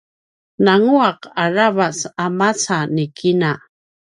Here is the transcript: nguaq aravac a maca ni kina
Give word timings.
nguaq 0.83 1.19
aravac 1.43 1.99
a 2.23 2.25
maca 2.39 2.77
ni 2.95 3.05
kina 3.17 3.51